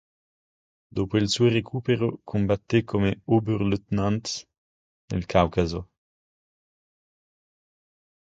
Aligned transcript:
Dopo 0.95 1.17
il 1.17 1.29
suo 1.29 1.47
recupero, 1.47 2.21
combatté 2.23 2.83
come 2.83 3.21
Oberleutnant 3.25 4.47
nel 5.09 5.27
Caucaso. 5.27 5.89